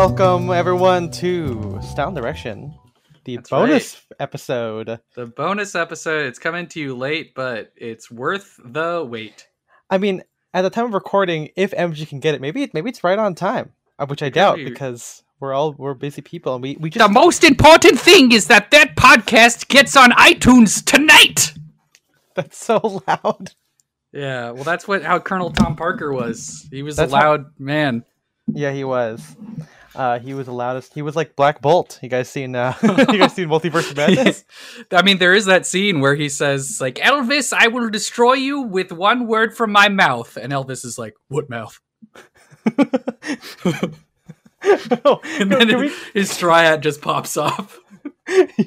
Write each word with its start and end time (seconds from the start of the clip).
Welcome 0.00 0.50
everyone 0.50 1.10
to 1.10 1.78
Sound 1.94 2.16
Direction, 2.16 2.74
the 3.24 3.36
That's 3.36 3.50
bonus 3.50 4.00
episode. 4.18 4.98
The 5.14 5.26
bonus 5.26 5.74
episode, 5.74 6.24
it's 6.24 6.38
coming 6.38 6.66
to 6.68 6.80
you 6.80 6.96
late, 6.96 7.34
but 7.34 7.70
it's 7.76 8.10
worth 8.10 8.58
the 8.64 9.04
wait. 9.06 9.46
I 9.90 9.98
mean, 9.98 10.22
at 10.54 10.62
the 10.62 10.70
time 10.70 10.86
of 10.86 10.94
recording, 10.94 11.50
if 11.54 11.72
MJ 11.72 12.08
can 12.08 12.18
get 12.18 12.34
it, 12.34 12.40
maybe 12.40 12.70
maybe 12.72 12.88
it's 12.88 13.04
right 13.04 13.18
on 13.18 13.34
time, 13.34 13.72
uh, 13.98 14.06
which 14.06 14.22
I 14.22 14.30
doubt 14.30 14.56
be. 14.56 14.64
because 14.64 15.22
we're 15.38 15.52
all 15.52 15.72
we're 15.74 15.92
busy 15.92 16.22
people 16.22 16.54
and 16.54 16.62
we 16.62 16.78
we 16.80 16.88
just 16.88 17.06
The 17.06 17.12
most 17.12 17.44
important 17.44 18.00
thing 18.00 18.32
is 18.32 18.46
that 18.46 18.70
that 18.70 18.96
podcast 18.96 19.68
gets 19.68 19.98
on 19.98 20.12
iTunes 20.12 20.82
tonight. 20.82 21.52
that's 22.34 22.56
so 22.56 23.02
loud. 23.06 23.50
Yeah, 24.12 24.52
well, 24.52 24.64
that's 24.64 24.88
what 24.88 25.02
how 25.02 25.18
Colonel 25.18 25.50
Tom 25.50 25.76
Parker 25.76 26.10
was. 26.10 26.66
He 26.70 26.82
was 26.82 26.96
That's 26.96 27.12
a 27.12 27.16
how- 27.18 27.30
loud 27.32 27.44
man. 27.58 28.06
Yeah, 28.52 28.72
he 28.72 28.82
was. 28.82 29.36
Uh, 30.00 30.18
he 30.18 30.32
was 30.32 30.46
the 30.46 30.52
loudest. 30.52 30.94
He 30.94 31.02
was 31.02 31.14
like 31.14 31.36
Black 31.36 31.60
Bolt. 31.60 31.98
You 32.02 32.08
guys 32.08 32.28
seen? 32.30 32.56
Uh, 32.56 32.72
you 32.82 33.18
guys 33.18 33.34
seen 33.34 33.48
Multiverse 33.48 33.94
Madness? 34.00 34.44
I 34.90 35.02
mean, 35.02 35.18
there 35.18 35.34
is 35.34 35.44
that 35.44 35.66
scene 35.66 36.00
where 36.00 36.14
he 36.14 36.30
says, 36.30 36.80
like, 36.80 36.94
Elvis, 36.94 37.52
I 37.52 37.68
will 37.68 37.90
destroy 37.90 38.32
you 38.32 38.62
with 38.62 38.92
one 38.92 39.26
word 39.26 39.54
from 39.54 39.72
my 39.72 39.90
mouth. 39.90 40.38
And 40.38 40.54
Elvis 40.54 40.86
is 40.86 40.96
like, 40.98 41.16
what 41.28 41.50
mouth? 41.50 41.78
Oh, 45.04 45.20
And 45.38 45.50
then 45.52 45.78
we- 45.78 45.92
his 46.14 46.36
triad 46.36 46.82
just 46.82 47.00
pops 47.02 47.36
off. 47.36 47.78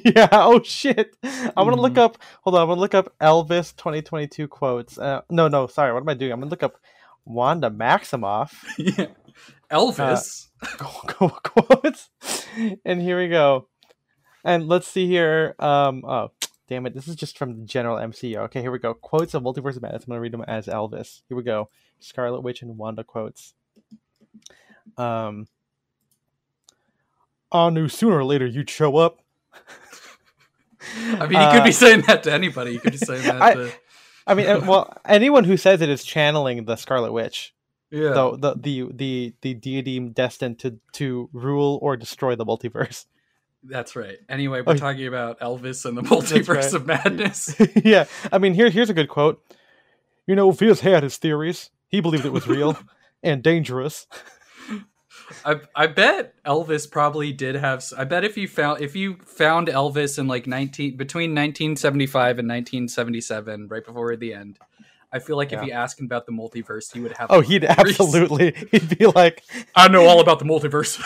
yeah. 0.04 0.28
Oh 0.30 0.62
shit. 0.62 1.16
I'm 1.24 1.66
gonna 1.68 1.80
look 1.80 1.94
Mhm. 1.94 1.98
up. 2.04 2.18
Hold 2.42 2.56
on. 2.56 2.62
I'm 2.62 2.68
gonna 2.68 2.80
look 2.80 2.94
up 2.94 3.12
Elvis 3.20 3.74
2022 3.76 4.46
quotes. 4.46 4.98
Uh, 4.98 5.22
no, 5.30 5.48
no. 5.48 5.66
Sorry. 5.66 5.92
What 5.92 6.02
am 6.02 6.08
I 6.08 6.14
doing? 6.14 6.32
I'm 6.32 6.38
gonna 6.40 6.50
look 6.50 6.62
up 6.62 6.76
Wanda 7.24 7.70
Maximoff 7.70 8.52
yeah. 8.78 9.06
Elvis. 9.70 10.48
quotes. 11.42 12.10
And 12.84 13.00
here 13.00 13.18
we 13.18 13.28
go. 13.28 13.68
And 14.44 14.68
let's 14.68 14.86
see 14.86 15.06
here. 15.06 15.54
Um. 15.58 16.04
Oh, 16.04 16.30
damn 16.68 16.86
it. 16.86 16.94
This 16.94 17.08
is 17.08 17.16
just 17.16 17.38
from 17.38 17.60
the 17.60 17.64
general 17.66 17.96
MCU. 17.96 18.36
Okay. 18.44 18.60
Here 18.60 18.70
we 18.70 18.78
go. 18.78 18.94
Quotes 18.94 19.34
of 19.34 19.42
Multiverse 19.42 19.76
of 19.76 19.82
Madness. 19.82 20.04
I'm 20.04 20.10
gonna 20.10 20.20
read 20.20 20.32
them 20.32 20.44
as 20.46 20.66
Elvis. 20.66 21.22
Here 21.28 21.36
we 21.36 21.42
go. 21.42 21.70
Scarlet 21.98 22.42
Witch 22.42 22.62
and 22.62 22.76
Wanda 22.76 23.04
quotes. 23.04 23.54
Um. 24.96 25.48
I 27.50 27.70
knew 27.70 27.88
sooner 27.88 28.16
or 28.18 28.24
later 28.24 28.46
you'd 28.46 28.68
show 28.68 28.96
up. 28.96 29.20
I 30.96 31.20
mean, 31.20 31.30
he 31.30 31.36
could 31.36 31.60
Uh, 31.60 31.64
be 31.64 31.72
saying 31.72 32.02
that 32.08 32.24
to 32.24 32.32
anybody. 32.32 32.72
He 32.72 32.78
could 32.78 32.92
be 32.92 32.98
saying 32.98 33.22
that 33.22 33.40
I- 33.40 33.54
to. 33.54 33.72
I 34.26 34.34
mean, 34.34 34.66
well, 34.66 34.96
anyone 35.04 35.44
who 35.44 35.56
says 35.56 35.80
it 35.80 35.88
is 35.88 36.02
channeling 36.04 36.64
the 36.64 36.76
Scarlet 36.76 37.12
Witch, 37.12 37.54
Yeah. 37.90 38.10
the, 38.12 38.36
the 38.36 38.54
the 38.56 38.92
the 38.92 39.34
the 39.42 39.54
deity 39.54 40.00
destined 40.00 40.58
to 40.60 40.78
to 40.94 41.28
rule 41.32 41.78
or 41.82 41.96
destroy 41.96 42.34
the 42.36 42.44
multiverse. 42.46 43.06
That's 43.66 43.96
right. 43.96 44.18
Anyway, 44.28 44.60
we're 44.60 44.74
Oh, 44.74 44.76
talking 44.76 45.06
about 45.06 45.40
Elvis 45.40 45.86
and 45.86 45.96
the 45.96 46.02
multiverse 46.02 46.48
right. 46.48 46.74
of 46.74 46.86
madness. 46.86 47.54
yeah, 47.84 48.04
I 48.32 48.38
mean, 48.38 48.54
here 48.54 48.68
here's 48.70 48.90
a 48.90 48.94
good 48.94 49.08
quote. 49.08 49.42
You 50.26 50.34
know, 50.34 50.50
Viz 50.50 50.80
had 50.80 51.02
his 51.02 51.16
theories. 51.16 51.70
He 51.88 52.00
believed 52.00 52.24
it 52.26 52.32
was 52.32 52.46
real 52.46 52.78
and 53.22 53.42
dangerous. 53.42 54.06
I 55.44 55.60
I 55.74 55.86
bet 55.86 56.34
Elvis 56.44 56.90
probably 56.90 57.32
did 57.32 57.54
have. 57.54 57.84
I 57.96 58.04
bet 58.04 58.24
if 58.24 58.36
you 58.36 58.48
found 58.48 58.80
if 58.82 58.94
you 58.96 59.16
found 59.24 59.68
Elvis 59.68 60.18
in 60.18 60.26
like 60.26 60.46
nineteen 60.46 60.96
between 60.96 61.30
1975 61.30 62.38
and 62.38 62.48
1977, 62.48 63.68
right 63.68 63.84
before 63.84 64.16
the 64.16 64.34
end, 64.34 64.58
I 65.12 65.18
feel 65.20 65.36
like 65.36 65.52
Yeah. 65.52 65.60
if 65.62 65.66
you 65.66 65.72
asked 65.72 65.98
him 66.00 66.06
about 66.06 66.26
the 66.26 66.32
multiverse, 66.32 66.92
he 66.92 67.00
would 67.00 67.16
have. 67.16 67.28
Oh, 67.30 67.40
he'd 67.40 67.64
absolutely. 67.64 68.52
He'd 68.70 68.98
be 68.98 69.06
like, 69.06 69.42
I 69.74 69.88
know 69.88 70.04
all 70.06 70.20
about 70.20 70.38
the 70.40 70.44
multiverse. 70.44 71.00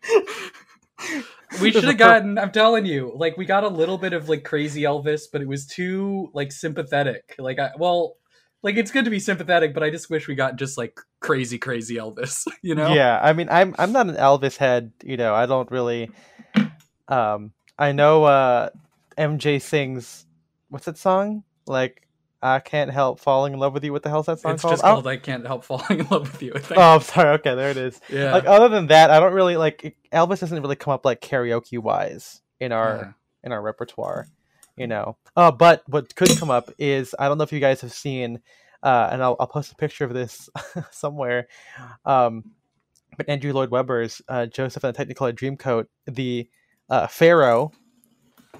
we 1.60 1.72
should 1.72 1.84
have 1.84 1.98
gotten. 1.98 2.38
I'm 2.38 2.52
telling 2.52 2.86
you, 2.86 3.12
like 3.14 3.36
we 3.36 3.44
got 3.44 3.64
a 3.64 3.68
little 3.68 3.98
bit 3.98 4.12
of 4.12 4.28
like 4.28 4.44
crazy 4.44 4.82
Elvis, 4.82 5.24
but 5.30 5.40
it 5.42 5.48
was 5.48 5.66
too 5.66 6.30
like 6.32 6.52
sympathetic. 6.52 7.34
Like, 7.38 7.58
I, 7.58 7.70
well, 7.78 8.16
like 8.64 8.76
it's 8.76 8.90
good 8.90 9.04
to 9.04 9.10
be 9.10 9.20
sympathetic, 9.20 9.72
but 9.74 9.82
I 9.84 9.90
just 9.90 10.10
wish 10.10 10.26
we 10.26 10.34
got 10.34 10.56
just 10.56 10.76
like 10.76 10.98
crazy, 11.20 11.58
crazy 11.58 11.94
Elvis. 11.96 12.44
You 12.62 12.74
know? 12.74 12.92
yeah. 12.94 13.20
I 13.22 13.32
mean, 13.34 13.48
I'm 13.50 13.74
I'm 13.78 13.92
not 13.92 14.08
an 14.08 14.16
Elvis 14.16 14.56
head. 14.56 14.90
You 15.04 15.16
know, 15.16 15.34
I 15.34 15.46
don't 15.46 15.70
really. 15.70 16.10
Um, 17.08 17.52
I 17.78 17.92
know 17.92 18.24
uh, 18.24 18.70
MJ 19.18 19.60
sings. 19.60 20.26
What's 20.70 20.86
that 20.86 20.96
song? 20.98 21.44
Like, 21.66 22.08
I 22.42 22.60
can't 22.60 22.90
help 22.90 23.20
falling 23.20 23.52
in 23.52 23.58
love 23.58 23.74
with 23.74 23.84
you. 23.84 23.92
What 23.92 24.02
the 24.02 24.08
hell's 24.08 24.26
that 24.26 24.40
song 24.40 24.52
It's 24.54 24.62
called? 24.62 24.72
just 24.72 24.84
I 24.84 24.88
don't- 24.88 24.96
called 24.96 25.06
"I 25.08 25.16
Can't 25.18 25.46
Help 25.46 25.64
Falling 25.64 26.00
in 26.00 26.06
Love 26.10 26.32
with 26.32 26.42
You." 26.42 26.52
I 26.54 26.58
think. 26.60 26.78
Oh, 26.78 26.94
I'm 26.96 27.00
sorry. 27.00 27.30
Okay, 27.38 27.54
there 27.54 27.70
it 27.70 27.76
is. 27.76 28.00
yeah. 28.08 28.32
Like 28.32 28.46
other 28.46 28.68
than 28.68 28.86
that, 28.88 29.10
I 29.10 29.20
don't 29.20 29.34
really 29.34 29.56
like 29.56 29.96
Elvis 30.12 30.40
doesn't 30.40 30.60
really 30.62 30.76
come 30.76 30.92
up 30.94 31.04
like 31.04 31.20
karaoke 31.20 31.78
wise 31.78 32.40
in 32.60 32.72
our 32.72 32.96
Yeah. 32.96 33.12
in 33.44 33.52
our 33.52 33.60
repertoire, 33.62 34.26
you 34.76 34.86
know. 34.86 35.16
Uh, 35.36 35.50
but 35.50 35.82
what 35.88 36.14
could 36.14 36.36
come 36.38 36.50
up 36.50 36.70
is 36.78 37.14
I 37.18 37.28
don't 37.28 37.38
know 37.38 37.44
if 37.44 37.52
you 37.52 37.60
guys 37.60 37.80
have 37.82 37.92
seen, 37.92 38.40
uh, 38.82 39.08
and 39.12 39.22
I'll, 39.22 39.36
I'll 39.40 39.46
post 39.46 39.72
a 39.72 39.76
picture 39.76 40.04
of 40.04 40.12
this 40.14 40.48
somewhere. 40.90 41.48
Um, 42.04 42.44
but 43.16 43.28
Andrew 43.28 43.52
Lloyd 43.52 43.70
Webber's 43.70 44.20
uh, 44.28 44.46
Joseph 44.46 44.82
and 44.84 44.94
the 44.94 45.04
Technicolor 45.06 45.32
Dreamcoat, 45.32 45.86
the 46.06 46.48
uh, 46.90 47.06
Pharaoh, 47.06 47.70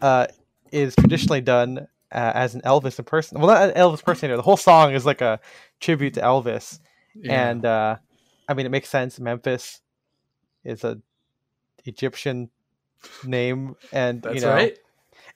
uh, 0.00 0.26
is 0.70 0.94
traditionally 0.96 1.40
done 1.40 1.78
uh, 2.12 2.32
as 2.34 2.54
an 2.54 2.60
Elvis 2.62 3.00
imperson. 3.02 3.38
Well, 3.38 3.48
not 3.48 3.70
an 3.70 3.74
Elvis 3.74 3.98
impersonator. 4.00 4.36
The 4.36 4.42
whole 4.42 4.56
song 4.56 4.94
is 4.94 5.04
like 5.04 5.20
a 5.20 5.40
tribute 5.80 6.14
to 6.14 6.20
Elvis 6.20 6.78
Yeah. 7.14 7.48
and 7.50 7.64
uh 7.64 7.96
i 8.48 8.54
mean 8.54 8.66
it 8.66 8.70
makes 8.70 8.88
sense 8.88 9.20
memphis 9.20 9.80
is 10.64 10.82
a 10.84 10.98
egyptian 11.84 12.50
name 13.24 13.76
and 13.92 14.22
that's 14.22 14.34
you 14.36 14.40
know 14.40 14.52
right. 14.52 14.78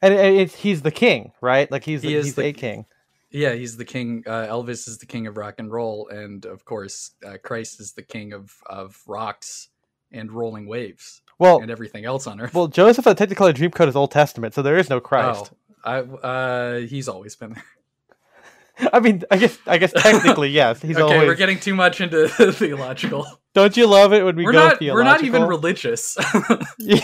And 0.02 0.14
it, 0.14 0.52
he's 0.54 0.82
the 0.82 0.90
king 0.90 1.32
right 1.40 1.70
like 1.70 1.84
he's 1.84 2.02
He 2.02 2.14
the, 2.14 2.22
he's 2.22 2.34
the- 2.34 2.46
a 2.46 2.52
king 2.52 2.86
Yeah, 3.30 3.52
he's 3.54 3.76
the 3.76 3.84
king. 3.84 4.24
Uh, 4.26 4.46
Elvis 4.48 4.88
is 4.88 4.98
the 4.98 5.06
king 5.06 5.26
of 5.26 5.36
rock 5.36 5.56
and 5.58 5.70
roll, 5.70 6.08
and 6.08 6.46
of 6.46 6.64
course, 6.64 7.10
uh, 7.26 7.36
Christ 7.42 7.78
is 7.78 7.92
the 7.92 8.02
king 8.02 8.32
of 8.32 8.54
of 8.64 9.02
rocks 9.06 9.68
and 10.10 10.32
rolling 10.32 10.66
waves 10.66 11.20
well 11.38 11.60
and 11.60 11.70
everything 11.70 12.04
else 12.06 12.26
on 12.26 12.40
earth. 12.40 12.54
well 12.54 12.66
joseph 12.66 13.04
the 13.04 13.14
technicolor 13.14 13.52
dreamcoat 13.52 13.86
is 13.88 13.94
old 13.94 14.10
testament 14.10 14.54
so 14.54 14.62
there 14.62 14.78
is 14.78 14.88
no 14.88 14.98
christ 15.00 15.52
Oh, 15.84 15.90
I, 15.92 15.98
uh, 16.00 16.78
he's 16.88 17.08
always 17.08 17.36
been 17.36 17.52
there. 17.52 18.90
i 18.94 19.00
mean 19.00 19.22
i 19.30 19.36
guess 19.36 19.58
i 19.66 19.76
guess 19.76 19.92
technically 19.92 20.48
yes 20.48 20.80
he's 20.80 20.96
okay, 20.98 21.02
always 21.02 21.26
we're 21.28 21.34
getting 21.34 21.60
too 21.60 21.74
much 21.74 22.00
into 22.00 22.26
theological. 22.52 23.26
don't 23.52 23.76
you 23.76 23.86
love 23.86 24.14
it 24.14 24.24
when 24.24 24.34
we 24.36 24.44
We 24.44 24.48
are 24.48 24.52
go 24.52 24.68
not. 24.68 24.80
We're 24.80 25.02
not 25.04 25.22
even 25.22 25.44
religious. 25.44 26.16
yeah. 26.78 27.00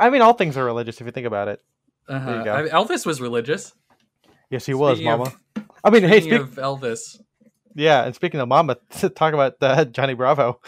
i 0.00 0.10
mean 0.10 0.20
all 0.20 0.32
things 0.34 0.56
are 0.56 0.64
religious 0.64 1.00
if 1.00 1.06
you 1.06 1.12
think 1.12 1.28
about 1.28 1.46
it 1.46 1.62
uh-huh. 2.08 2.44
I- 2.46 2.68
Elvis 2.68 3.06
was 3.06 3.20
religious. 3.20 3.72
yes 4.50 4.66
he 4.66 4.74
was 4.74 4.98
Speaking 4.98 5.12
of- 5.12 5.18
mama 5.20 5.66
i 5.84 5.90
mean 5.90 6.02
hey 6.02 6.20
Speaking 6.20 6.46
speak, 6.46 6.58
of 6.58 6.80
Elvis, 6.80 7.20
yeah 7.74 8.04
and 8.04 8.14
speaking 8.14 8.40
of 8.40 8.48
mama 8.48 8.76
talk 9.14 9.34
about 9.34 9.54
uh, 9.60 9.84
johnny 9.86 10.14
bravo 10.14 10.60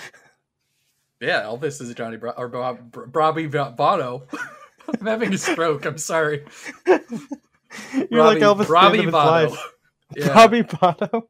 yeah, 1.20 1.42
Elvis 1.44 1.80
is 1.80 1.94
Johnny 1.94 2.19
Bra- 2.19 2.34
or 2.36 2.48
Bob 2.48 2.94
Bobby 3.10 3.48
Votto. 3.48 4.22
I'm 5.00 5.06
having 5.06 5.32
a 5.32 5.38
stroke. 5.38 5.86
I'm 5.86 5.98
sorry. 5.98 6.44
you're 6.86 8.22
like 8.22 8.38
elvis 8.38 8.50
at 8.50 8.56
the 8.56 8.62
end 8.62 8.69
Robbie 8.69 9.06
of 9.06 9.12
life. 9.14 9.72
Yeah, 10.14 10.34
Bobby 10.34 10.62
Botto. 10.62 11.22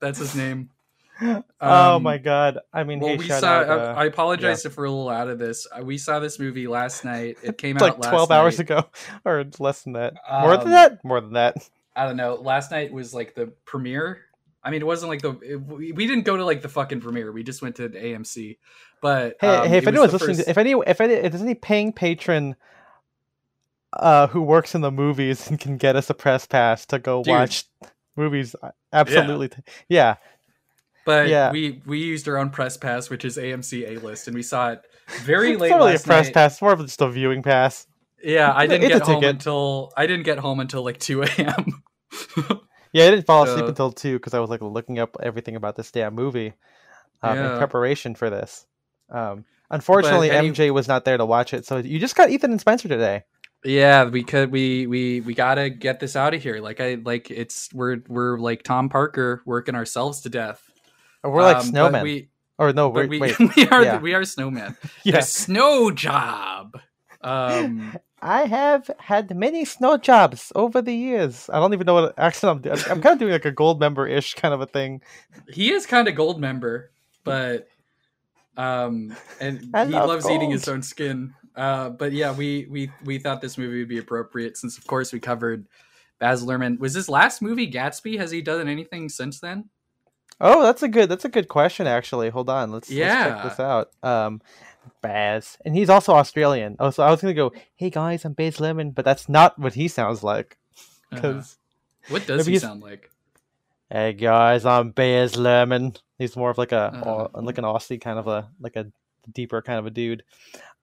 that's 0.00 0.18
his 0.20 0.34
name. 0.36 0.70
Oh 1.22 1.42
Um, 1.96 2.02
my 2.02 2.18
god! 2.18 2.58
I 2.72 2.84
mean, 2.84 3.00
Well, 3.00 3.10
hey, 3.10 3.16
we 3.18 3.26
shout 3.26 3.40
saw. 3.40 3.48
out, 3.60 3.68
I- 3.68 3.72
uh, 3.72 3.94
I 3.94 4.04
apologize 4.06 4.64
if 4.66 4.76
we're 4.76 4.84
a 4.86 4.90
little 4.90 5.08
out 5.08 5.28
of 5.28 5.38
this. 5.38 5.66
Uh, 5.70 5.82
We 5.84 5.96
saw 5.98 6.18
this 6.18 6.38
movie 6.38 6.66
last 6.66 7.04
night. 7.04 7.36
It 7.42 7.56
came 7.58 7.76
like 7.80 7.92
out 7.94 8.00
last 8.00 8.10
twelve 8.10 8.30
hours 8.30 8.58
ago, 8.58 8.84
or 9.24 9.44
less 9.58 9.82
than 9.82 9.92
that. 9.94 10.14
More 10.30 10.56
than 10.56 10.66
Um, 10.66 10.70
that. 10.72 11.04
More 11.04 11.20
than 11.20 11.32
that. 11.34 11.68
I 11.96 12.06
don't 12.06 12.16
know. 12.16 12.34
Last 12.34 12.70
night 12.70 12.92
was 12.92 13.14
like 13.14 13.34
the 13.34 13.46
premiere. 13.64 14.20
I 14.62 14.70
mean, 14.70 14.80
it 14.80 14.86
wasn't 14.86 15.10
like 15.10 15.22
the. 15.22 15.38
It, 15.40 15.56
we 15.56 16.06
didn't 16.06 16.24
go 16.24 16.36
to 16.36 16.44
like 16.44 16.62
the 16.62 16.68
fucking 16.68 17.00
premiere. 17.00 17.30
We 17.32 17.42
just 17.42 17.62
went 17.62 17.76
to 17.76 17.88
the 17.88 17.98
AMC. 17.98 18.56
But 19.00 19.36
Hey, 19.40 19.48
um, 19.48 19.68
hey, 19.68 19.78
if 19.78 19.86
anyone's 19.86 20.12
listening, 20.14 20.36
first- 20.36 20.44
to, 20.46 20.50
if 20.50 20.58
any, 20.58 20.72
if 20.72 21.00
any, 21.00 21.12
if 21.14 21.30
there's 21.32 21.42
any 21.42 21.54
paying 21.54 21.92
patron, 21.92 22.56
uh, 23.92 24.26
who 24.28 24.40
works 24.42 24.74
in 24.74 24.80
the 24.80 24.90
movies 24.90 25.48
and 25.50 25.60
can 25.60 25.76
get 25.76 25.94
us 25.94 26.08
a 26.10 26.14
press 26.14 26.46
pass 26.46 26.84
to 26.86 26.98
go 26.98 27.22
Dude. 27.22 27.30
watch 27.32 27.64
movies, 28.16 28.56
uh, 28.62 28.70
absolutely, 28.92 29.48
t- 29.50 29.56
yeah. 29.88 30.16
But 31.04 31.28
yeah. 31.28 31.50
we 31.50 31.82
we 31.86 31.98
used 31.98 32.28
our 32.28 32.36
own 32.38 32.50
press 32.50 32.76
pass, 32.76 33.10
which 33.10 33.24
is 33.24 33.36
AMC 33.36 33.88
A 33.88 34.00
list, 34.00 34.26
and 34.28 34.34
we 34.34 34.42
saw 34.42 34.70
it 34.72 34.82
very 35.22 35.52
It's 35.52 35.60
late 35.60 35.70
not 35.70 35.76
really 35.78 35.94
a 35.96 35.98
press 35.98 36.26
night. 36.26 36.34
pass, 36.34 36.52
it's 36.54 36.62
more 36.62 36.72
of 36.72 36.80
just 36.80 37.00
a 37.00 37.08
viewing 37.10 37.42
pass. 37.42 37.86
Yeah, 38.22 38.52
I 38.54 38.66
didn't 38.66 38.84
it's 38.90 38.94
get 38.94 39.02
home 39.02 39.20
ticket. 39.20 39.30
until 39.36 39.92
I 39.96 40.06
didn't 40.06 40.24
get 40.24 40.38
home 40.38 40.60
until 40.60 40.82
like 40.82 40.98
two 40.98 41.22
a.m. 41.22 41.82
Yeah, 42.92 43.06
I 43.06 43.10
didn't 43.10 43.26
fall 43.26 43.42
asleep 43.42 43.58
So- 43.64 43.66
until 43.66 43.90
two 43.92 44.18
because 44.18 44.34
I 44.34 44.38
was 44.38 44.48
like 44.50 44.62
looking 44.62 45.00
up 45.00 45.16
everything 45.20 45.56
about 45.56 45.74
this 45.74 45.90
damn 45.90 46.14
movie 46.14 46.52
um, 47.22 47.36
in 47.38 47.58
preparation 47.58 48.14
for 48.14 48.30
this. 48.30 48.66
Um, 49.10 49.44
unfortunately, 49.68 50.28
MJ 50.28 50.72
was 50.72 50.86
not 50.86 51.04
there 51.04 51.16
to 51.18 51.26
watch 51.26 51.52
it, 51.52 51.66
so 51.66 51.78
you 51.78 51.98
just 51.98 52.14
got 52.14 52.30
Ethan 52.30 52.52
and 52.52 52.60
Spencer 52.60 52.86
today. 52.86 53.24
Yeah, 53.64 54.04
we 54.04 54.22
could 54.22 54.52
we 54.52 54.86
we 54.86 55.20
we 55.22 55.34
gotta 55.34 55.70
get 55.70 55.98
this 55.98 56.14
out 56.14 56.34
of 56.34 56.42
here. 56.42 56.60
Like 56.60 56.80
I 56.80 56.94
like 57.04 57.30
it's 57.32 57.68
we're 57.74 57.98
we're 58.08 58.38
like 58.38 58.62
Tom 58.62 58.88
Parker 58.88 59.42
working 59.44 59.74
ourselves 59.74 60.20
to 60.20 60.28
death. 60.28 60.62
We're 61.24 61.42
like 61.42 61.56
Um, 61.58 61.70
snowmen. 61.72 62.02
We 62.02 62.28
Or 62.58 62.72
no, 62.72 62.88
we 62.88 63.18
wait. 63.18 63.38
we 63.56 63.66
are 63.68 63.82
yeah. 63.82 63.98
we 63.98 64.14
are 64.14 64.24
snowman. 64.24 64.76
Yeah. 65.04 65.16
The 65.16 65.22
snow 65.22 65.90
job. 65.90 66.78
Um, 67.22 67.96
I 68.22 68.46
have 68.46 68.90
had 68.98 69.36
many 69.36 69.64
snow 69.64 69.96
jobs 69.98 70.52
over 70.54 70.80
the 70.80 70.94
years. 70.94 71.50
I 71.52 71.58
don't 71.58 71.74
even 71.74 71.86
know 71.86 71.94
what 71.94 72.18
accent 72.18 72.50
I'm 72.50 72.62
doing. 72.62 72.78
I'm 72.90 73.02
kind 73.02 73.14
of 73.14 73.18
doing 73.18 73.32
like 73.32 73.44
a 73.44 73.52
Goldmember 73.52 74.10
ish 74.10 74.34
kind 74.34 74.54
of 74.54 74.60
a 74.60 74.66
thing. 74.66 75.02
he 75.52 75.72
is 75.72 75.84
kind 75.84 76.08
of 76.08 76.14
Goldmember, 76.14 76.86
but 77.24 77.68
um, 78.56 79.14
and 79.40 79.70
I 79.74 79.84
he 79.86 79.92
love 79.92 80.08
loves 80.08 80.30
eating 80.30 80.50
his 80.50 80.68
own 80.68 80.82
skin. 80.82 81.34
Uh, 81.56 81.90
but 81.90 82.12
yeah, 82.12 82.32
we 82.32 82.66
we 82.70 82.90
we 83.04 83.18
thought 83.18 83.40
this 83.40 83.58
movie 83.58 83.78
would 83.78 83.88
be 83.88 83.98
appropriate 83.98 84.56
since, 84.56 84.78
of 84.78 84.86
course, 84.86 85.12
we 85.12 85.20
covered 85.20 85.66
Baz 86.18 86.44
Luhrmann. 86.44 86.78
Was 86.78 86.94
his 86.94 87.08
last 87.08 87.42
movie 87.42 87.70
Gatsby? 87.70 88.18
Has 88.18 88.30
he 88.30 88.40
done 88.42 88.68
anything 88.68 89.08
since 89.08 89.40
then? 89.40 89.68
Oh, 90.40 90.62
that's 90.62 90.82
a 90.82 90.88
good 90.88 91.08
that's 91.08 91.24
a 91.24 91.28
good 91.28 91.48
question 91.48 91.86
actually. 91.86 92.28
Hold 92.30 92.50
on, 92.50 92.70
let's, 92.72 92.90
let's 92.90 92.98
check 93.14 93.42
this 93.44 93.60
out. 93.60 93.90
Um, 94.02 94.40
Baz, 95.00 95.56
and 95.64 95.74
he's 95.74 95.88
also 95.88 96.12
Australian. 96.14 96.76
Oh, 96.78 96.90
so 96.90 97.02
I 97.02 97.10
was 97.10 97.20
gonna 97.20 97.34
go, 97.34 97.52
hey 97.76 97.90
guys, 97.90 98.24
I'm 98.24 98.32
Baz 98.32 98.60
Lemon, 98.60 98.90
but 98.90 99.04
that's 99.04 99.28
not 99.28 99.58
what 99.58 99.74
he 99.74 99.88
sounds 99.88 100.22
like. 100.22 100.58
Uh-huh. 101.12 101.16
Because 101.16 101.58
What 102.08 102.26
does 102.26 102.46
he 102.46 102.58
sound 102.58 102.82
like? 102.82 103.10
hey 103.90 104.12
guys, 104.12 104.66
I'm 104.66 104.90
Baz 104.90 105.36
Lemon. 105.36 105.94
He's 106.18 106.36
more 106.36 106.50
of 106.50 106.58
like 106.58 106.72
a 106.72 106.92
Uh-huh. 107.04 107.28
Like 107.40 107.58
an 107.58 107.64
Aussie 107.64 108.00
kind 108.00 108.18
of 108.18 108.26
a 108.26 108.48
like 108.60 108.76
a 108.76 108.86
deeper 109.32 109.62
kind 109.62 109.78
of 109.78 109.86
a 109.86 109.90
dude. 109.90 110.22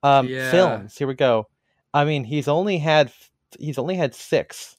Um, 0.02 0.28
Yeah. 0.28 0.50
films. 0.50 0.98
Here 0.98 1.08
we 1.08 1.14
go. 1.14 1.48
I 1.94 2.06
mean, 2.06 2.24
he's 2.24 2.48
only 2.48 2.78
had 2.80 3.12
he's 3.60 3.78
only 3.78 3.96
had 3.96 4.16
six, 4.16 4.78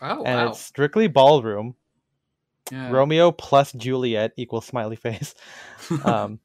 Oh 0.00 0.24
and 0.24 0.40
wow! 0.40 0.48
it's 0.48 0.60
strictly 0.60 1.06
ballroom. 1.06 1.74
Yeah. 2.72 2.90
Romeo 2.90 3.30
plus 3.32 3.72
Juliet 3.72 4.32
equals 4.36 4.66
smiley 4.66 4.96
face. 4.96 5.34
um, 6.04 6.40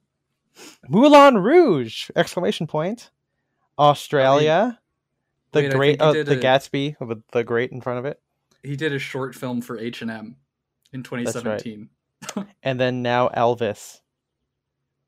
Moulin 0.88 1.38
Rouge! 1.38 2.10
Exclamation 2.16 2.68
point. 2.68 3.10
Australia. 3.80 4.80
the 5.52 5.62
Wait, 5.62 5.72
great, 5.72 6.02
uh, 6.02 6.12
the 6.14 6.20
a- 6.38 6.42
Gatsby 6.42 6.96
with 7.00 7.24
the 7.32 7.44
great 7.44 7.72
in 7.72 7.82
front 7.82 8.00
of 8.00 8.06
it, 8.06 8.20
he 8.64 8.76
did 8.76 8.94
a 8.94 9.00
short 9.00 9.34
film 9.34 9.62
for 9.62 9.80
H 9.80 10.02
and 10.02 10.12
M 10.12 10.36
in 10.94 11.02
2017. 11.04 11.90
and 12.64 12.80
then 12.80 13.02
now 13.02 13.30
Elvis, 13.30 14.02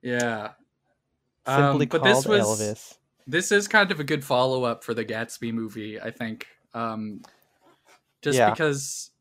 Yeah. 0.02 0.52
simply 1.48 1.86
Um, 1.86 1.90
but 1.90 1.90
called 2.02 2.04
this 2.06 2.26
was 2.26 2.42
Elvis. 2.60 2.98
this 3.28 3.52
is 3.52 3.68
kind 3.68 3.92
of 3.92 4.00
a 4.00 4.04
good 4.04 4.26
follow 4.26 4.64
up 4.64 4.84
for 4.84 4.94
the 4.96 5.06
Gatsby 5.06 5.54
movie, 5.54 6.02
I 6.02 6.10
think. 6.10 6.48
Um, 6.74 7.22
just 8.24 8.38
Yeah. 8.38 8.50
because 8.50 9.12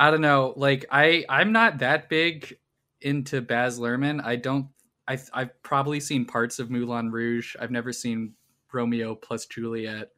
I 0.00 0.10
don't 0.10 0.22
know, 0.22 0.54
like 0.56 0.86
I 0.90 1.26
I'm 1.28 1.52
not 1.52 1.78
that 1.80 2.08
big 2.08 2.56
into 3.02 3.42
Baz 3.42 3.78
Luhrmann. 3.78 4.24
I 4.24 4.36
don't. 4.36 4.68
I 5.06 5.18
I've 5.34 5.62
probably 5.62 6.00
seen 6.00 6.24
parts 6.24 6.58
of 6.58 6.70
Moulin 6.70 7.10
Rouge. 7.10 7.54
I've 7.60 7.70
never 7.70 7.92
seen 7.92 8.32
Romeo 8.72 9.14
plus 9.14 9.44
Juliet. 9.44 10.08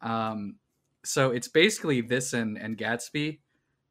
Um, 0.00 0.56
so 1.04 1.32
it's 1.32 1.48
basically 1.48 2.02
this 2.02 2.34
and 2.34 2.56
and 2.56 2.78
Gatsby, 2.78 3.40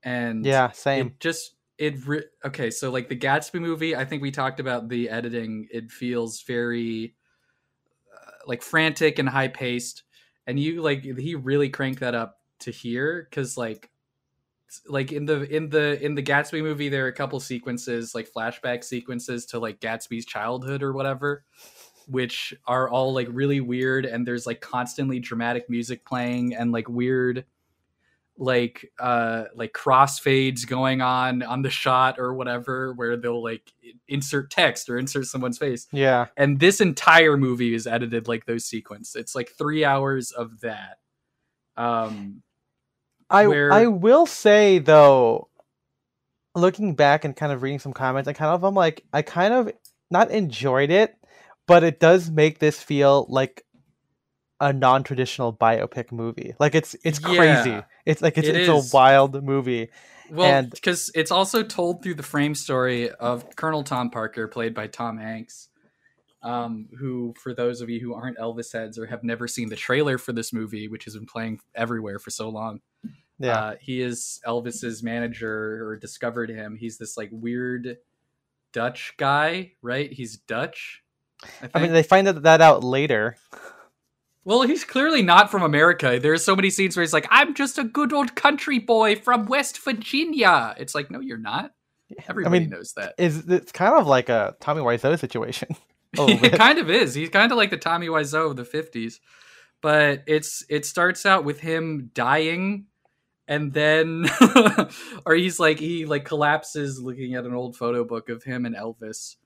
and 0.03 0.45
Yeah, 0.45 0.71
same. 0.71 1.07
it 1.07 1.19
just 1.19 1.55
it 1.77 2.07
re- 2.07 2.25
okay 2.45 2.69
so 2.69 2.91
like 2.91 3.07
the 3.07 3.15
gatsby 3.15 3.59
movie 3.59 3.95
i 3.95 4.03
think 4.03 4.21
we 4.21 4.31
talked 4.31 4.59
about 4.59 4.89
the 4.89 5.09
editing 5.09 5.65
it 5.71 5.89
feels 5.89 6.41
very 6.41 7.15
uh, 8.13 8.31
like 8.45 8.61
frantic 8.61 9.17
and 9.17 9.29
high 9.29 9.47
paced 9.47 10.03
and 10.45 10.59
you 10.59 10.81
like 10.81 11.03
he 11.03 11.35
really 11.35 11.69
cranked 11.69 12.01
that 12.01 12.13
up 12.13 12.41
to 12.59 12.69
here 12.69 13.25
because 13.29 13.55
like 13.55 13.89
like 14.87 15.11
in 15.11 15.25
the 15.25 15.43
in 15.55 15.69
the 15.69 16.03
in 16.03 16.15
the 16.15 16.23
gatsby 16.23 16.61
movie 16.61 16.89
there 16.89 17.05
are 17.05 17.09
a 17.09 17.13
couple 17.13 17.39
sequences 17.39 18.13
like 18.13 18.29
flashback 18.31 18.83
sequences 18.83 19.45
to 19.45 19.59
like 19.59 19.79
gatsby's 19.79 20.25
childhood 20.25 20.83
or 20.83 20.93
whatever 20.93 21.43
which 22.07 22.53
are 22.65 22.89
all 22.89 23.13
like 23.13 23.27
really 23.31 23.61
weird 23.61 24.05
and 24.05 24.27
there's 24.27 24.47
like 24.47 24.61
constantly 24.61 25.19
dramatic 25.19 25.69
music 25.69 26.05
playing 26.05 26.55
and 26.55 26.71
like 26.71 26.89
weird 26.89 27.45
like 28.39 28.89
uh 28.99 29.45
like 29.53 29.73
crossfades 29.73 30.65
going 30.65 31.01
on 31.01 31.43
on 31.43 31.61
the 31.61 31.69
shot 31.69 32.17
or 32.17 32.33
whatever 32.33 32.93
where 32.93 33.17
they'll 33.17 33.43
like 33.43 33.73
insert 34.07 34.49
text 34.49 34.89
or 34.89 34.97
insert 34.97 35.25
someone's 35.25 35.57
face. 35.57 35.87
Yeah, 35.91 36.27
and 36.37 36.59
this 36.59 36.79
entire 36.79 37.35
movie 37.35 37.73
is 37.73 37.85
edited 37.85 38.29
like 38.29 38.45
those 38.45 38.65
sequence 38.65 39.15
it's 39.15 39.35
like 39.35 39.49
three 39.49 39.83
hours 39.83 40.31
of 40.31 40.61
that. 40.61 40.99
Um 41.75 42.41
I 43.29 43.47
where- 43.47 43.71
I 43.71 43.87
will 43.87 44.25
say 44.25 44.79
though, 44.79 45.49
looking 46.55 46.95
back 46.95 47.25
and 47.25 47.35
kind 47.35 47.51
of 47.51 47.61
reading 47.61 47.79
some 47.79 47.93
comments, 47.93 48.27
I 48.27 48.33
kind 48.33 48.51
of 48.53 48.63
I'm 48.63 48.75
like 48.75 49.03
I 49.13 49.21
kind 49.21 49.53
of 49.53 49.71
not 50.11 50.31
enjoyed 50.31 50.89
it, 50.89 51.15
but 51.67 51.83
it 51.83 51.99
does 51.99 52.29
make 52.31 52.59
this 52.59 52.81
feel 52.81 53.25
like 53.29 53.63
a 54.59 54.73
non-traditional 54.73 55.53
biopic 55.53 56.11
movie. 56.11 56.53
Like 56.59 56.75
it's 56.75 56.95
it's 57.03 57.19
crazy. 57.19 57.69
Yeah, 57.69 57.83
it's 58.05 58.21
like 58.21 58.37
it's 58.37 58.47
it 58.47 58.55
it's 58.57 58.69
is. 58.69 58.91
a 58.93 58.95
wild 58.95 59.41
movie. 59.43 59.89
well 60.31 60.45
And- 60.51 60.69
because 60.71 61.11
it's 61.15 61.31
also 61.31 61.63
told 61.63 62.03
through 62.03 62.15
the 62.15 62.23
frame 62.23 62.53
story 62.55 63.09
of 63.09 63.55
colonel 63.55 63.83
tom 63.83 64.09
parker 64.11 64.47
played 64.47 64.73
by 64.75 64.85
tom 64.87 65.17
hanks 65.17 65.69
um, 66.43 66.87
who 66.99 67.33
for 67.41 67.53
those 67.53 67.81
of 67.81 67.89
you 67.89 67.99
who 67.99 68.13
aren't 68.13 68.37
elvis 68.37 68.71
heads 68.71 68.99
or 68.99 69.07
have 69.07 69.23
never 69.23 69.47
seen 69.47 69.69
the 69.69 69.75
trailer 69.75 70.17
for 70.19 70.31
this 70.31 70.53
movie 70.53 70.87
which 70.87 71.05
has 71.05 71.15
been 71.15 71.25
playing 71.25 71.59
everywhere 71.73 72.19
for 72.19 72.29
so 72.29 72.47
long 72.49 72.79
Yeah. 73.39 73.57
Uh, 73.57 73.75
he 73.79 74.01
is 74.01 74.41
Elvis's 74.45 75.01
manager 75.01 75.85
or 75.85 75.97
discovered 75.97 76.49
him. 76.49 76.75
He's 76.75 76.97
this 76.97 77.15
like 77.15 77.29
weird 77.31 77.97
Dutch 78.73 79.13
guy, 79.17 79.73
right? 79.81 80.11
He's 80.11 80.37
Dutch. 80.37 81.03
I, 81.61 81.69
I 81.73 81.81
mean, 81.81 81.93
they 81.93 82.03
find 82.03 82.27
that 82.27 82.61
out 82.61 82.83
later. 82.83 83.37
well, 84.43 84.63
he's 84.63 84.83
clearly 84.83 85.21
not 85.21 85.49
from 85.49 85.63
America. 85.63 86.19
There's 86.21 86.43
so 86.43 86.55
many 86.55 86.69
scenes 86.69 86.95
where 86.95 87.03
he's 87.03 87.13
like, 87.13 87.27
"I'm 87.31 87.53
just 87.53 87.77
a 87.77 87.83
good 87.83 88.11
old 88.11 88.35
country 88.35 88.79
boy 88.79 89.15
from 89.15 89.45
West 89.45 89.77
Virginia." 89.83 90.75
It's 90.77 90.93
like, 90.93 91.09
no, 91.09 91.21
you're 91.21 91.37
not. 91.37 91.71
Everybody 92.27 92.61
mean, 92.61 92.69
knows 92.69 92.93
that. 92.93 93.13
Is 93.17 93.47
it's 93.47 93.71
kind 93.71 93.93
of 93.93 94.07
like 94.07 94.29
a 94.29 94.55
Tommy 94.59 94.81
Wiseau 94.81 95.17
situation. 95.17 95.75
it 96.13 96.53
kind 96.53 96.79
of 96.79 96.89
is. 96.89 97.13
He's 97.13 97.29
kind 97.29 97.51
of 97.51 97.57
like 97.57 97.69
the 97.69 97.77
Tommy 97.77 98.07
Wiseau 98.07 98.49
of 98.49 98.55
the 98.55 98.63
'50s, 98.63 99.19
but 99.79 100.23
it's 100.25 100.65
it 100.67 100.85
starts 100.85 101.25
out 101.25 101.45
with 101.45 101.59
him 101.59 102.09
dying, 102.15 102.85
and 103.49 103.73
then, 103.73 104.27
or 105.27 105.35
he's 105.35 105.59
like 105.59 105.79
he 105.81 106.05
like 106.05 106.25
collapses 106.25 107.01
looking 107.01 107.35
at 107.35 107.45
an 107.45 107.55
old 107.55 107.77
photo 107.77 108.05
book 108.05 108.29
of 108.29 108.43
him 108.45 108.65
and 108.67 108.77
Elvis, 108.77 109.37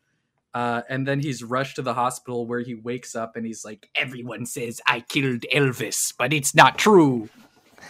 uh, 0.53 0.83
and 0.89 1.07
then 1.07 1.21
he's 1.21 1.43
rushed 1.43 1.77
to 1.77 1.83
the 1.83 1.95
hospital 1.95 2.47
where 2.47 2.61
he 2.61 2.75
wakes 2.75 3.15
up 3.15 3.35
and 3.37 3.45
he's 3.47 3.65
like, 3.65 3.89
Everyone 3.95 4.45
says 4.45 4.81
I 4.87 5.01
killed 5.01 5.45
Elvis, 5.53 6.13
but 6.17 6.33
it's 6.33 6.55
not 6.55 6.77
true. 6.79 7.29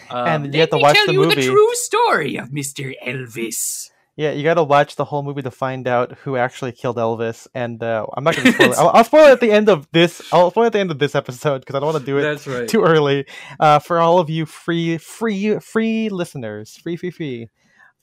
um, 0.09 0.45
And 0.45 0.55
you 0.55 0.61
Let 0.61 0.63
have 0.63 0.71
to 0.71 0.77
me 0.77 0.79
watch 0.79 0.95
tell 0.95 1.07
the 1.07 1.13
you 1.13 1.23
movie. 1.25 1.35
the 1.35 1.35
true 1.35 1.75
story 1.75 2.37
of 2.37 2.49
Mr. 2.49 2.93
Elvis. 3.05 3.91
Yeah, 4.15 4.31
you 4.31 4.43
got 4.43 4.53
to 4.55 4.63
watch 4.63 4.95
the 4.95 5.05
whole 5.05 5.23
movie 5.23 5.41
to 5.41 5.49
find 5.49 5.87
out 5.87 6.11
who 6.19 6.37
actually 6.37 6.71
killed 6.71 6.97
Elvis. 6.97 7.47
And 7.55 7.81
uh, 7.81 8.05
I'm 8.15 8.23
not 8.23 8.35
going 8.35 8.45
to 8.51 8.53
spoil 8.53 8.71
it. 8.71 8.77
I'll, 8.77 8.89
I'll 8.89 9.03
spoil 9.03 9.25
it 9.27 9.31
at 9.31 9.39
the 9.39 9.51
end 9.51 9.69
of 9.69 9.87
this. 9.91 10.21
I'll 10.31 10.51
spoil 10.51 10.65
it 10.65 10.67
at 10.67 10.73
the 10.73 10.79
end 10.79 10.91
of 10.91 10.99
this 10.99 11.15
episode 11.15 11.59
because 11.59 11.73
I 11.75 11.79
don't 11.79 11.91
want 11.93 11.99
to 11.99 12.05
do 12.05 12.19
it 12.19 12.21
that's 12.21 12.45
right. 12.45 12.67
too 12.69 12.83
early. 12.83 13.25
Uh, 13.59 13.79
for 13.79 13.99
all 13.99 14.19
of 14.19 14.29
you 14.29 14.45
free, 14.45 14.97
free, 14.99 15.57
free 15.59 16.09
listeners, 16.09 16.77
free, 16.77 16.95
free, 16.95 17.09
free. 17.11 17.49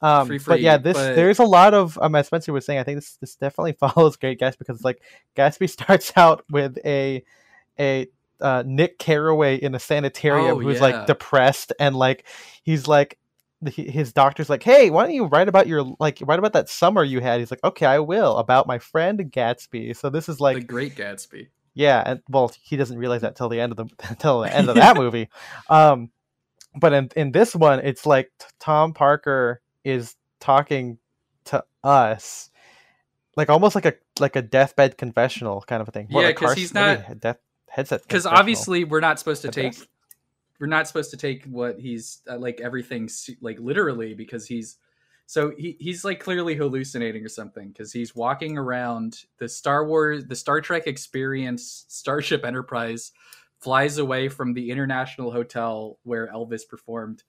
Um, 0.03 0.29
Free, 0.29 0.39
but 0.47 0.61
yeah, 0.63 0.79
this 0.79 0.97
but- 0.97 1.15
there's 1.15 1.39
a 1.41 1.45
lot 1.45 1.75
of 1.75 1.99
um, 2.01 2.15
as 2.15 2.27
Spencer 2.27 2.55
was 2.55 2.65
saying. 2.65 2.79
I 2.81 2.85
think 2.85 2.97
this 2.97 3.19
this 3.21 3.37
definitely 3.37 3.73
follows 3.79 4.17
Great 4.17 4.41
Gatsby 4.41 4.57
because 4.59 4.83
like 4.83 5.03
Gatsby 5.37 5.69
starts 5.69 6.13
out 6.17 6.43
with 6.51 6.79
a 6.87 7.23
a 7.79 8.07
uh, 8.41 8.63
Nick 8.67 8.99
Carraway 8.99 9.57
in 9.57 9.75
a 9.75 9.79
sanitarium 9.79 10.57
Oh, 10.57 10.59
who's 10.59 10.77
yeah. 10.77 10.83
like 10.85 11.07
depressed 11.07 11.75
and 11.79 11.95
like 11.95 12.25
he's 12.63 12.89
like 12.89 13.19
the- 13.63 13.71
his 13.71 14.13
doctor's 14.13 14.49
like, 14.51 14.63
"Hey, 14.63 14.91
why 14.91 15.05
don't 15.05 15.15
you 15.15 15.27
write 15.27 15.49
about 15.49 15.67
your 15.67 15.85
like 15.99 16.19
write 16.23 16.39
about 16.39 16.53
that 16.55 16.69
summer 16.69 17.05
you 17.05 17.21
had?" 17.21 17.41
He's 17.41 17.51
like, 17.51 17.63
"Okay, 17.65 17.87
I 17.87 17.99
will 17.99 18.37
about 18.39 18.67
my 18.67 18.79
friend 18.79 19.19
Gatsby." 19.31 19.97
So 19.97 20.09
this 20.11 20.29
is 20.29 20.41
like 20.41 20.57
the 20.59 20.65
Great 20.65 20.95
Gatsby. 20.97 21.49
yeah, 21.75 22.03
and 22.05 22.21
well, 22.29 22.51
he 22.63 22.77
doesn't 22.77 22.99
realize 22.99 23.21
that 23.23 23.37
till 23.37 23.49
the 23.49 23.61
end 23.61 23.73
of 23.73 23.77
the 23.79 24.17
till 24.19 24.41
the 24.41 24.55
end 24.55 24.69
of 24.69 24.77
that 24.77 24.97
movie. 25.05 25.29
Um, 25.69 26.11
but 26.75 26.93
in 26.93 27.11
in 27.17 27.33
this 27.33 27.55
one, 27.55 27.81
it's 27.81 28.07
like 28.07 28.31
t- 28.39 28.47
Tom 28.61 28.93
Parker 28.95 29.61
is 29.85 30.15
talking 30.41 30.99
to 31.47 31.65
us, 31.85 32.51
like 33.37 33.51
almost 33.51 33.75
like 33.75 33.87
a 33.87 33.95
like 34.21 34.37
a 34.37 34.43
deathbed 34.43 34.97
confessional 34.99 35.63
kind 35.63 35.83
of 35.83 35.89
a 35.89 35.91
thing. 35.91 36.07
Yeah, 36.11 36.19
like 36.21 36.37
'cause 36.37 36.47
car- 36.47 36.55
he's 36.55 36.73
not- 36.75 37.21
death 37.21 37.39
headset 37.69 38.03
because 38.03 38.27
obviously 38.27 38.85
we're 38.85 39.01
not 39.01 39.19
supposed 39.19 39.43
to 39.43 39.49
take 39.49 39.73
best. 39.75 39.87
We're 40.61 40.67
not 40.67 40.87
supposed 40.87 41.11
to 41.11 41.17
take 41.17 41.45
what 41.47 41.81
he's 41.81 42.21
uh, 42.31 42.39
like 42.39 42.61
everything 42.61 43.09
like 43.41 43.59
literally 43.59 44.15
because 44.15 44.47
he's 44.47 44.77
so 45.27 45.53
he, 45.57 45.77
he's 45.81 46.05
like 46.05 46.21
clearly 46.21 46.55
hallucinating 46.55 47.25
or 47.25 47.29
something 47.29 47.69
because 47.69 47.93
he's 47.93 48.15
walking 48.15 48.59
around 48.59 49.25
the 49.39 49.49
star 49.49 49.87
wars 49.87 50.27
the 50.27 50.37
star 50.37 50.61
trek 50.61 50.87
experience 50.87 51.87
starship 51.89 52.45
enterprise 52.45 53.13
flies 53.59 53.99
away 53.99 54.29
from 54.29 54.53
the 54.53 54.71
international 54.71 55.31
hotel 55.31 55.99
where 56.03 56.29
elvis 56.29 56.69
performed 56.69 57.23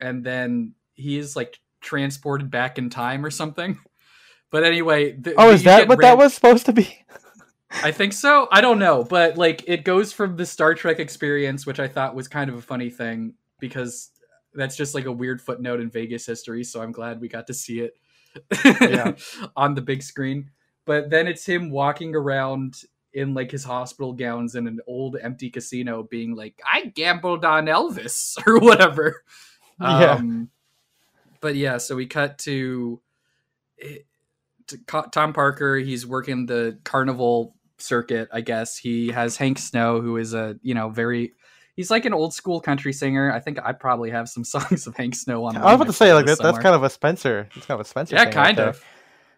and 0.00 0.24
then 0.24 0.72
he 0.94 1.18
is 1.18 1.36
like 1.36 1.58
transported 1.80 2.50
back 2.50 2.78
in 2.78 2.88
time 2.88 3.24
or 3.24 3.30
something 3.30 3.78
But 4.50 4.64
anyway, 4.64 5.12
th- 5.12 5.36
Oh, 5.38 5.50
is 5.50 5.64
that 5.64 5.88
what 5.88 6.00
that 6.00 6.16
was 6.16 6.34
supposed 6.34 6.66
to 6.66 6.72
be? 6.72 7.04
I 7.70 7.90
think 7.92 8.12
so. 8.12 8.48
I 8.50 8.60
don't 8.60 8.78
know, 8.78 9.04
but 9.04 9.36
like 9.36 9.64
it 9.66 9.84
goes 9.84 10.12
from 10.12 10.36
the 10.36 10.46
Star 10.46 10.74
Trek 10.74 10.98
experience, 11.00 11.66
which 11.66 11.80
I 11.80 11.88
thought 11.88 12.14
was 12.14 12.28
kind 12.28 12.48
of 12.48 12.56
a 12.56 12.62
funny 12.62 12.90
thing 12.90 13.34
because 13.58 14.10
that's 14.54 14.76
just 14.76 14.94
like 14.94 15.04
a 15.06 15.12
weird 15.12 15.40
footnote 15.42 15.80
in 15.80 15.90
Vegas 15.90 16.24
history. 16.24 16.64
So 16.64 16.80
I'm 16.80 16.92
glad 16.92 17.20
we 17.20 17.28
got 17.28 17.46
to 17.48 17.54
see 17.54 17.80
it 17.80 17.94
Yeah. 18.80 19.12
on 19.56 19.74
the 19.74 19.82
big 19.82 20.02
screen. 20.02 20.50
But 20.84 21.10
then 21.10 21.26
it's 21.26 21.44
him 21.44 21.70
walking 21.70 22.14
around 22.14 22.76
in 23.12 23.34
like 23.34 23.50
his 23.50 23.64
hospital 23.64 24.12
gowns 24.12 24.54
in 24.54 24.66
an 24.68 24.78
old 24.86 25.16
empty 25.20 25.50
casino, 25.50 26.04
being 26.04 26.36
like, 26.36 26.60
"I 26.64 26.86
gambled 26.94 27.44
on 27.44 27.66
Elvis" 27.66 28.36
or 28.46 28.58
whatever. 28.58 29.24
Yeah. 29.80 30.12
Um, 30.12 30.50
but 31.40 31.56
yeah, 31.56 31.78
so 31.78 31.96
we 31.96 32.06
cut 32.06 32.38
to, 32.40 33.00
Co- 33.82 33.86
Tom 35.12 35.32
Parker. 35.32 35.76
He's 35.76 36.06
working 36.06 36.46
the 36.46 36.78
carnival 36.84 37.54
circuit. 37.78 38.28
I 38.32 38.40
guess 38.40 38.76
he 38.76 39.08
has 39.08 39.36
Hank 39.36 39.58
Snow, 39.58 40.00
who 40.00 40.16
is 40.16 40.34
a 40.34 40.58
you 40.62 40.74
know 40.74 40.88
very. 40.88 41.32
He's 41.74 41.90
like 41.90 42.06
an 42.06 42.14
old 42.14 42.32
school 42.32 42.60
country 42.60 42.94
singer. 42.94 43.30
I 43.30 43.38
think 43.40 43.58
I 43.62 43.72
probably 43.72 44.10
have 44.10 44.28
some 44.28 44.44
songs 44.54 44.86
of 44.86 44.96
Hank 44.96 45.14
Snow 45.14 45.44
on. 45.44 45.56
I 45.56 45.64
was 45.64 45.74
about 45.74 45.86
to 45.88 45.92
say 45.92 46.14
like 46.14 46.26
that, 46.26 46.38
that's 46.38 46.58
kind 46.58 46.74
of 46.74 46.82
a 46.82 46.90
Spencer. 46.90 47.48
It's 47.54 47.66
kind 47.66 47.78
of 47.80 47.86
a 47.86 47.88
Spencer. 47.88 48.14
yeah, 48.16 48.24
right 48.24 48.32
kind 48.32 48.58
of. 48.58 48.84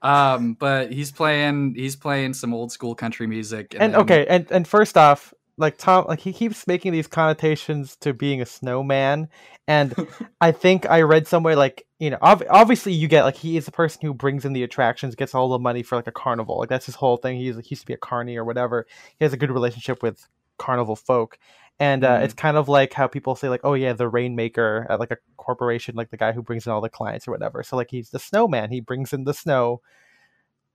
Um, 0.00 0.54
but 0.54 0.92
he's 0.92 1.10
playing 1.10 1.74
he's 1.74 1.96
playing 1.96 2.34
some 2.34 2.54
old 2.54 2.70
school 2.70 2.94
country 2.94 3.26
music. 3.26 3.74
And 3.78 3.94
then- 3.94 4.00
okay, 4.02 4.26
and 4.28 4.50
and 4.52 4.66
first 4.68 4.96
off, 4.96 5.34
like 5.58 5.76
Tom, 5.76 6.06
like 6.08 6.20
he 6.20 6.32
keeps 6.32 6.66
making 6.66 6.92
these 6.92 7.06
connotations 7.06 7.96
to 7.96 8.14
being 8.14 8.40
a 8.40 8.46
snowman, 8.46 9.28
and 9.66 9.94
I 10.40 10.52
think 10.52 10.88
I 10.88 11.02
read 11.02 11.26
somewhere 11.26 11.56
like 11.56 11.86
you 11.98 12.10
know, 12.10 12.18
ob- 12.22 12.44
obviously 12.48 12.92
you 12.92 13.08
get 13.08 13.24
like 13.24 13.36
he 13.36 13.56
is 13.56 13.66
the 13.66 13.72
person 13.72 14.00
who 14.02 14.14
brings 14.14 14.44
in 14.44 14.52
the 14.52 14.62
attractions, 14.62 15.14
gets 15.14 15.34
all 15.34 15.48
the 15.48 15.58
money 15.58 15.82
for 15.82 15.96
like 15.96 16.06
a 16.06 16.12
carnival, 16.12 16.58
like 16.58 16.68
that's 16.68 16.86
his 16.86 16.94
whole 16.94 17.16
thing. 17.16 17.36
He's 17.36 17.56
he 17.56 17.66
used 17.70 17.82
to 17.82 17.86
be 17.86 17.94
a 17.94 17.98
carny 17.98 18.36
or 18.36 18.44
whatever. 18.44 18.86
He 19.18 19.24
has 19.24 19.32
a 19.32 19.36
good 19.36 19.50
relationship 19.50 20.02
with 20.02 20.26
carnival 20.58 20.96
folk. 20.96 21.38
And 21.80 22.04
uh, 22.04 22.20
it's 22.22 22.34
kind 22.34 22.56
of 22.56 22.68
like 22.68 22.92
how 22.92 23.06
people 23.06 23.36
say, 23.36 23.48
like, 23.48 23.60
oh 23.62 23.74
yeah, 23.74 23.92
the 23.92 24.08
rainmaker 24.08 24.84
at 24.90 24.98
like 24.98 25.12
a 25.12 25.18
corporation, 25.36 25.94
like 25.94 26.10
the 26.10 26.16
guy 26.16 26.32
who 26.32 26.42
brings 26.42 26.66
in 26.66 26.72
all 26.72 26.80
the 26.80 26.88
clients 26.88 27.28
or 27.28 27.30
whatever. 27.30 27.62
So 27.62 27.76
like 27.76 27.90
he's 27.90 28.10
the 28.10 28.18
snowman. 28.18 28.70
He 28.70 28.80
brings 28.80 29.12
in 29.12 29.22
the 29.24 29.34
snow, 29.34 29.80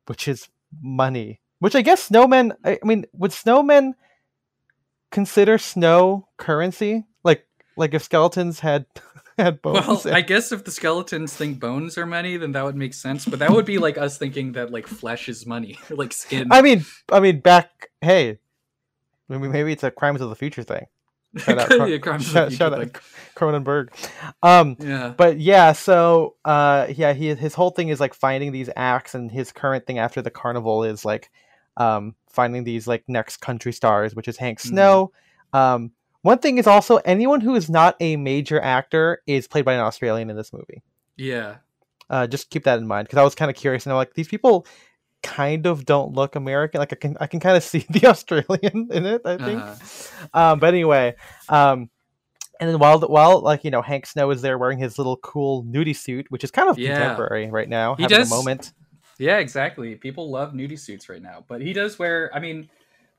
which 0.06 0.30
is 0.30 0.48
money. 0.82 1.42
Which 1.60 1.75
I 1.75 1.82
guess 1.82 2.10
snowmen. 2.10 2.54
I 2.63 2.80
I 2.82 2.86
mean, 2.86 3.06
would 3.13 3.32
snowmen 3.32 3.94
consider 5.13 5.58
snow 5.58 6.27
currency? 6.36 7.05
Like, 7.24 7.48
like 7.77 7.93
if 7.93 8.03
skeletons 8.03 8.60
had 8.60 8.86
had 9.38 9.62
bones. 9.62 9.88
Well, 9.88 10.01
and- 10.08 10.15
I 10.15 10.22
guess 10.22 10.51
if 10.51 10.65
the 10.65 10.72
skeletons 10.72 11.34
think 11.34 11.60
bones 11.62 11.98
are 11.98 12.05
money, 12.05 12.36
then 12.36 12.51
that 12.51 12.65
would 12.65 12.75
make 12.75 12.93
sense. 12.93 13.25
But 13.25 13.39
that 13.39 13.51
would 13.51 13.65
be 13.65 13.77
like 13.77 13.98
us 13.98 14.17
thinking 14.17 14.51
that 14.53 14.72
like 14.72 14.88
flesh 14.88 15.29
is 15.29 15.46
money, 15.46 15.79
like 15.89 16.12
skin. 16.12 16.50
I 16.51 16.62
mean, 16.62 16.84
I 17.12 17.22
mean, 17.22 17.39
back. 17.39 17.88
Hey, 18.01 18.39
maybe 19.29 19.48
maybe 19.48 19.72
it's 19.72 19.84
a 19.84 19.91
crimes 19.91 20.20
of 20.20 20.29
the 20.29 20.36
future 20.36 20.63
thing. 20.63 20.88
shout 21.38 21.58
out 21.60 21.67
Could 21.70 21.77
Cro- 21.79 21.86
be 21.88 21.93
a 21.96 22.00
crime 22.00 22.20
of 22.20 22.34
the 22.34 22.41
future 22.50 22.55
shout 22.58 22.74
out. 22.74 22.93
Cronenberg. 23.36 23.89
Um, 24.43 24.75
Yeah. 24.79 25.13
but 25.17 25.39
yeah, 25.39 25.72
so 25.72 26.36
uh, 26.46 26.88
yeah, 26.96 27.13
he 27.13 27.34
his 27.34 27.53
whole 27.55 27.72
thing 27.72 27.89
is 27.89 28.00
like 28.00 28.13
finding 28.13 28.51
these 28.51 28.70
acts, 28.75 29.15
and 29.15 29.32
his 29.32 29.51
current 29.51 29.88
thing 29.88 29.98
after 29.98 30.22
the 30.22 30.29
carnival 30.32 30.84
is 30.84 31.03
like 31.05 31.32
um 31.77 32.13
finding 32.34 32.63
these 32.63 32.88
like 32.88 33.04
next 33.08 33.38
country 33.38 33.72
stars, 33.72 34.16
which 34.16 34.28
is 34.28 34.38
Hank 34.38 34.60
Mhm. 34.60 34.68
Snow. 34.68 35.12
Um, 35.54 35.92
one 36.24 36.40
thing 36.40 36.58
is 36.58 36.68
also 36.68 36.98
anyone 36.98 37.42
who 37.42 37.56
is 37.56 37.70
not 37.70 37.96
a 38.00 38.16
major 38.16 38.60
actor 38.60 39.22
is 39.28 39.48
played 39.48 39.66
by 39.66 39.74
an 39.74 39.80
Australian 39.82 40.30
in 40.30 40.36
this 40.36 40.52
movie. 40.54 40.82
Yeah. 41.18 41.56
Uh, 42.10 42.28
just 42.28 42.50
keep 42.50 42.63
that 42.66 42.80
in 42.80 42.88
mind 42.88 43.08
because 43.08 43.18
I 43.20 43.24
was 43.24 43.36
kind 43.36 43.50
of 43.52 43.56
curious, 43.58 43.86
and 43.86 43.94
I'm 43.94 43.98
like, 43.98 44.13
these 44.13 44.28
people 44.28 44.66
kind 45.22 45.66
of 45.66 45.86
don't 45.86 46.12
look 46.13 46.36
American. 46.36 46.80
Like 46.80 46.92
I 46.92 46.96
can 46.98 47.18
I 47.22 47.28
can 47.28 47.40
kind 47.40 47.56
of 47.56 47.63
see 47.72 47.86
the 47.90 48.08
Australian 48.08 48.90
in 48.92 49.06
it. 49.06 49.22
I 49.25 49.38
think. 49.38 49.62
Uh-huh. 49.62 50.28
Um, 50.54 50.60
but 50.60 50.68
anyway, 50.74 51.16
um, 51.50 51.90
and 52.60 52.70
then 52.70 52.80
while 52.80 53.00
while 53.00 53.40
like 53.42 53.63
you 53.63 53.72
know 53.72 53.82
Hank 53.82 54.06
Snow 54.06 54.30
is 54.32 54.42
there 54.42 54.58
wearing 54.58 54.80
his 54.80 54.98
little 54.98 55.18
cool 55.18 55.63
nudie 55.63 55.96
suit, 55.96 56.28
which 56.30 56.44
is 56.44 56.52
kind 56.52 56.70
of 56.70 56.78
Yeah. 56.78 56.98
contemporary 56.98 57.50
right 57.50 57.70
now, 57.70 57.96
He 57.96 58.04
having 58.04 58.18
does- 58.18 58.32
a 58.32 58.36
moment. 58.36 58.74
Yeah, 59.24 59.38
exactly. 59.38 59.96
People 59.96 60.30
love 60.30 60.51
nudie 60.51 60.77
suits 60.77 61.08
right 61.08 61.22
now, 61.22 61.46
but 61.48 61.62
he 61.62 61.72
does 61.72 61.98
wear. 61.98 62.30
I 62.34 62.39
mean, 62.39 62.70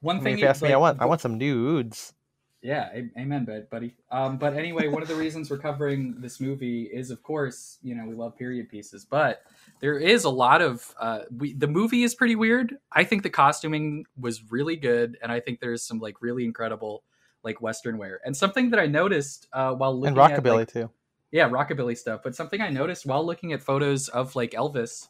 one 0.03 0.17
I 0.17 0.19
mean, 0.19 0.25
thing. 0.25 0.35
if 0.35 0.41
you 0.41 0.47
ask 0.49 0.63
me, 0.63 0.71
I 0.71 0.77
want 0.77 1.01
I 1.01 1.07
want 1.07 1.23
some 1.23 1.39
nudes. 1.39 2.13
Yeah, 2.61 2.91
amen, 3.19 3.47
bud, 3.47 3.69
buddy. 3.71 3.95
Um, 4.11 4.37
but 4.37 4.55
anyway, 4.55 4.89
one 4.89 5.03
of 5.03 5.09
the 5.09 5.15
reasons 5.15 5.51
we're 5.51 5.59
covering 5.59 6.15
this 6.19 6.41
movie 6.41 6.85
is, 6.85 7.11
of 7.11 7.23
course, 7.23 7.79
you 7.83 7.95
know, 7.95 8.07
we 8.07 8.15
love 8.15 8.37
period 8.37 8.71
pieces, 8.71 9.05
but 9.05 9.43
there 9.81 9.99
is 9.99 10.25
a 10.25 10.31
lot 10.31 10.61
of 10.61 10.95
uh, 11.01 11.21
we, 11.39 11.55
the 11.55 11.67
movie 11.69 12.03
is 12.03 12.15
pretty 12.15 12.37
weird. 12.37 12.77
I 12.93 13.05
think 13.05 13.23
the 13.23 13.31
costuming 13.31 14.05
was 14.19 14.51
really 14.51 14.77
good, 14.77 15.17
and 15.23 15.33
I 15.33 15.41
think 15.41 15.61
there's 15.61 15.83
some 15.83 16.01
like 16.01 16.21
really 16.21 16.45
incredible 16.45 17.03
like 17.43 17.63
Western 17.63 17.97
wear. 17.97 18.21
And 18.27 18.37
something 18.37 18.71
that 18.71 18.81
I 18.81 18.87
noticed 18.87 19.49
uh, 19.55 19.73
while 19.73 19.99
looking 19.99 20.19
and 20.19 20.33
at 20.33 20.43
rockabilly 20.43 20.57
like, 20.57 20.73
too. 20.73 20.91
yeah 21.33 21.49
rockabilly 21.49 21.97
stuff 21.97 22.21
but 22.23 22.35
something 22.35 22.61
i 22.61 22.71
noticed 22.71 23.05
while 23.05 23.27
looking 23.27 23.53
at 23.53 23.61
photos 23.61 24.09
of 24.09 24.35
like 24.37 24.53
elvis 24.53 25.09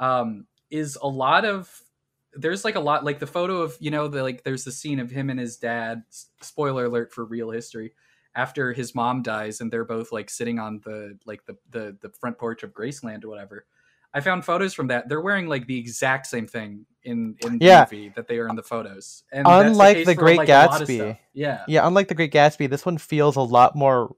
um 0.00 0.46
is 0.70 0.98
a 1.00 1.06
lot 1.06 1.44
of 1.44 1.72
there's 2.34 2.64
like 2.64 2.74
a 2.76 2.80
lot 2.80 3.04
like 3.04 3.18
the 3.20 3.26
photo 3.26 3.62
of 3.62 3.76
you 3.80 3.90
know 3.90 4.08
the 4.08 4.22
like 4.22 4.42
there's 4.42 4.64
the 4.64 4.72
scene 4.72 4.98
of 4.98 5.10
him 5.10 5.30
and 5.30 5.38
his 5.38 5.56
dad 5.56 6.02
spoiler 6.40 6.86
alert 6.86 7.12
for 7.12 7.24
real 7.24 7.50
history 7.50 7.92
after 8.34 8.72
his 8.72 8.94
mom 8.94 9.22
dies 9.22 9.60
and 9.60 9.70
they're 9.72 9.84
both 9.84 10.12
like 10.12 10.30
sitting 10.30 10.58
on 10.58 10.80
the 10.84 11.18
like 11.26 11.44
the 11.46 11.56
the, 11.70 11.96
the 12.00 12.10
front 12.20 12.38
porch 12.38 12.62
of 12.62 12.72
graceland 12.72 13.24
or 13.24 13.28
whatever 13.28 13.66
i 14.14 14.20
found 14.20 14.44
photos 14.44 14.72
from 14.74 14.86
that 14.88 15.08
they're 15.08 15.20
wearing 15.20 15.48
like 15.48 15.66
the 15.66 15.78
exact 15.78 16.26
same 16.26 16.46
thing 16.46 16.86
in 17.02 17.34
in 17.40 17.58
the 17.58 17.64
Yeah. 17.66 17.80
movie 17.80 18.12
that 18.14 18.28
they 18.28 18.38
are 18.38 18.48
in 18.48 18.56
the 18.56 18.62
photos 18.62 19.24
and 19.32 19.46
Unlike 19.46 19.96
case 19.96 20.06
The 20.06 20.14
Great 20.14 20.38
like, 20.38 20.48
a 20.48 20.52
lot 20.52 20.82
of 20.82 20.88
Gatsby. 20.88 21.18
yeah 21.34 21.64
Yeah, 21.66 21.86
unlike 21.86 22.08
the 22.08 22.14
Great 22.14 22.32
Gatsby, 22.32 22.68
this 22.70 22.86
one 22.86 22.98
feels 22.98 23.36
a 23.36 23.40
lot 23.42 23.74
more 23.74 24.14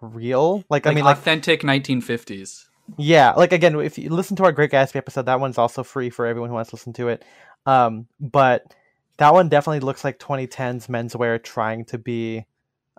real. 0.00 0.64
Like, 0.70 0.86
like 0.86 0.86
I 0.86 0.94
mean, 0.94 1.04
like 1.04 1.16
authentic 1.18 1.62
1950s 1.62 2.66
yeah, 2.98 3.32
like 3.32 3.52
again, 3.52 3.78
if 3.80 3.98
you 3.98 4.10
listen 4.10 4.36
to 4.36 4.44
our 4.44 4.52
Great 4.52 4.70
Gatsby 4.70 4.96
episode, 4.96 5.26
that 5.26 5.40
one's 5.40 5.58
also 5.58 5.82
free 5.82 6.10
for 6.10 6.26
everyone 6.26 6.50
who 6.50 6.54
wants 6.54 6.70
to 6.70 6.76
listen 6.76 6.92
to 6.94 7.08
it. 7.08 7.24
Um, 7.66 8.06
but 8.20 8.74
that 9.18 9.32
one 9.32 9.48
definitely 9.48 9.80
looks 9.80 10.04
like 10.04 10.18
2010s 10.18 10.88
menswear 10.88 11.42
trying 11.42 11.84
to 11.86 11.98
be 11.98 12.44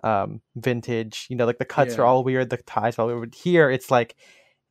um 0.02 0.40
vintage. 0.56 1.26
You 1.28 1.36
know, 1.36 1.46
like 1.46 1.58
the 1.58 1.64
cuts 1.64 1.98
are 1.98 2.04
all 2.04 2.24
weird, 2.24 2.50
the 2.50 2.56
ties 2.58 2.98
are 2.98 3.02
all 3.02 3.08
weird. 3.08 3.34
Here, 3.34 3.70
it's 3.70 3.90
like 3.90 4.16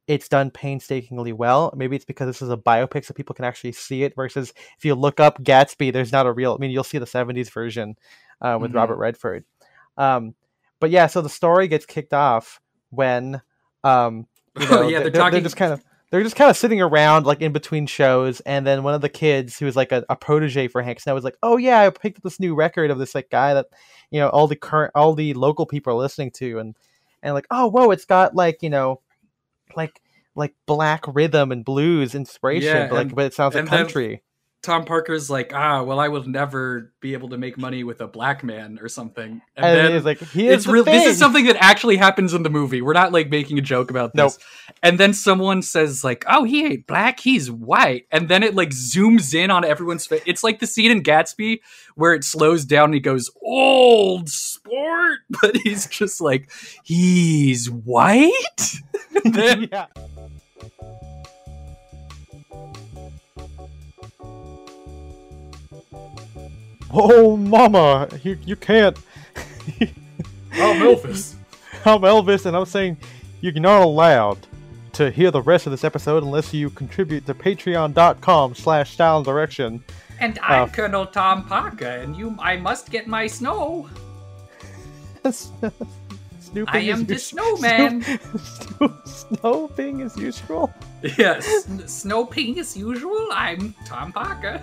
it's 0.08 0.28
done 0.28 0.52
painstakingly 0.52 1.32
well. 1.32 1.74
Maybe 1.78 1.96
it's 1.96 2.06
because 2.06 2.28
this 2.28 2.42
is 2.42 2.50
a 2.50 2.58
biopic, 2.58 3.06
so 3.06 3.14
people 3.14 3.36
can 3.36 3.46
actually 3.46 3.72
see 3.72 4.04
it. 4.04 4.16
Versus 4.16 4.54
if 4.78 4.84
you 4.84 4.96
look 4.96 5.20
up 5.20 5.42
Gatsby, 5.44 5.94
there's 5.94 6.12
not 6.12 6.26
a 6.26 6.32
real. 6.32 6.54
I 6.54 6.58
mean, 6.58 6.72
you'll 6.72 6.84
see 6.84 6.98
the 6.98 7.06
'70s 7.06 7.52
version 7.52 7.96
uh, 8.42 8.58
with 8.60 8.72
Mhm. 8.72 8.76
Robert 8.76 8.98
Redford. 8.98 9.46
Um, 9.98 10.36
but 10.80 10.90
yeah, 10.90 11.08
so 11.08 11.22
the 11.22 11.30
story 11.30 11.68
gets 11.68 11.86
kicked 11.86 12.14
off 12.14 12.60
when 12.90 13.42
um, 13.86 14.28
you 14.60 14.68
know, 14.70 14.80
Oh, 14.84 14.88
yeah, 14.88 15.00
they're, 15.00 15.10
they're 15.10 15.32
they're 15.32 15.42
just 15.42 15.56
kind 15.58 15.74
of 15.74 15.84
they're 16.10 16.22
just 16.24 16.36
kind 16.36 16.50
of 16.52 16.56
sitting 16.58 16.80
around 16.82 17.26
like 17.26 17.42
in 17.42 17.54
between 17.54 17.88
shows, 17.88 18.40
and 18.42 18.68
then 18.68 18.84
one 18.84 18.94
of 18.94 19.02
the 19.02 19.10
kids 19.10 19.58
who 19.58 19.66
was 19.66 19.76
like 19.76 19.92
a, 19.92 20.06
a 20.10 20.16
protege 20.16 20.68
for 20.68 20.82
Hank 20.84 21.00
Snow 21.00 21.16
was 21.16 21.24
like, 21.24 21.38
"Oh 21.42 21.58
yeah, 21.58 21.80
I 21.82 21.90
picked 21.90 22.18
up 22.18 22.24
this 22.24 22.40
new 22.40 22.54
record 22.54 22.92
of 22.92 23.00
this 23.00 23.16
like 23.16 23.30
guy 23.32 23.56
that 23.56 23.66
you 24.12 24.20
know 24.20 24.30
all 24.30 24.48
the 24.48 24.56
current 24.56 24.92
all 24.94 25.14
the 25.16 25.34
local 25.34 25.66
people 25.66 25.94
are 25.94 25.98
listening 25.98 26.30
to, 26.36 26.60
and 26.60 26.76
and 27.24 27.34
like, 27.34 27.48
oh 27.50 27.68
whoa, 27.68 27.90
it's 27.92 28.06
got 28.06 28.36
like 28.36 28.62
you 28.62 28.70
know, 28.70 29.02
like 29.76 30.00
like 30.36 30.54
black 30.68 31.04
rhythm 31.08 31.52
and 31.52 31.66
blues 31.66 32.14
inspiration, 32.16 32.68
Yeah, 32.76 32.88
but 32.88 32.96
like 32.96 33.08
and- 33.08 33.16
but 33.16 33.26
it 33.26 33.34
sounds 33.34 33.56
like 33.56 33.66
country." 33.68 34.22
Tom 34.64 34.86
Parker's 34.86 35.30
like, 35.30 35.52
ah, 35.54 35.84
well, 35.84 36.00
I 36.00 36.08
will 36.08 36.24
never 36.24 36.94
be 37.02 37.12
able 37.12 37.28
to 37.30 37.38
make 37.38 37.58
money 37.58 37.84
with 37.84 38.00
a 38.00 38.08
black 38.08 38.46
man 38.46 38.80
or 38.82 38.88
something. 38.88 39.42
And, 39.58 39.66
And, 39.66 39.78
then 39.78 39.92
he's 39.92 40.06
like, 40.06 40.20
"He 40.20 40.48
is 40.48 40.60
it's 40.60 40.68
real. 40.68 40.86
This 40.86 41.06
is 41.06 41.18
something 41.18 41.46
that 41.48 41.58
actually 41.60 41.98
happens 41.98 42.34
in 42.34 42.44
the 42.44 42.50
movie. 42.50 42.82
We're 42.82 42.94
not 42.94 43.12
like 43.12 43.30
making 43.30 43.60
a 43.60 43.62
joke 43.62 43.92
about 43.92 44.16
this. 44.16 44.40
And 44.82 44.98
then 44.98 45.14
someone 45.14 45.62
says 45.62 46.02
like, 46.02 46.24
oh, 46.30 46.46
he 46.46 46.66
ain't 46.66 46.88
black, 46.88 47.20
he's 47.20 47.52
white. 47.52 48.08
And 48.10 48.30
then 48.30 48.42
it 48.42 48.56
like 48.56 48.70
zooms 48.70 49.34
in 49.36 49.52
on 49.52 49.66
everyone's 49.66 50.08
face. 50.08 50.24
It's 50.26 50.46
like 50.46 50.60
the 50.60 50.68
scene 50.68 50.92
in 50.92 51.04
Gatsby 51.04 51.60
where 51.96 52.14
it 52.14 52.24
slows 52.24 52.64
down 52.64 52.86
and 52.86 52.94
he 52.94 53.00
goes, 53.02 53.30
old 53.42 54.30
sport, 54.30 55.20
but 55.42 55.58
he's 55.58 55.88
just 55.88 56.22
like, 56.22 56.50
he's 56.84 57.70
white. 57.70 58.32
then 59.26 59.68
yeah. 59.72 59.88
Oh, 66.94 67.36
mama, 67.38 68.08
you 68.24 68.38
you 68.46 68.56
can't. 68.56 68.98
I'm 69.82 70.80
Elvis. 70.82 71.34
I'm 71.86 72.02
Elvis, 72.02 72.46
and 72.46 72.56
I'm 72.56 72.66
saying 72.66 72.98
you're 73.42 73.54
not 73.54 73.82
allowed 73.82 74.38
to 74.94 75.10
hear 75.10 75.32
the 75.32 75.42
rest 75.42 75.66
of 75.66 75.72
this 75.72 75.84
episode 75.84 76.22
unless 76.24 76.54
you 76.54 76.70
contribute 76.70 77.26
to 77.26 77.34
patreon.com 77.34 78.54
slash 78.56 78.94
style 78.94 79.18
and 79.18 79.26
direction. 79.26 79.84
And 80.20 80.38
I'm 80.44 80.64
Uh, 80.64 80.68
Colonel 80.68 81.08
Tom 81.08 81.46
Parker, 81.48 81.86
and 81.88 82.16
you, 82.16 82.36
I 82.40 82.58
must 82.58 82.92
get 82.92 83.08
my 83.08 83.26
snow. 83.26 83.90
Snooping 85.32 86.68
I 86.68 86.80
am 86.82 87.06
the 87.06 87.18
snowman. 87.18 88.04
Snoop- 88.38 89.08
Snooping 89.08 90.02
is 90.02 90.16
useful. 90.16 90.72
Yes, 91.18 91.66
Snow 91.88 92.26
Ping 92.26 92.60
as 92.60 92.78
usual. 92.78 93.28
I'm 93.32 93.74
Tom 93.88 94.12
Parker. 94.14 94.62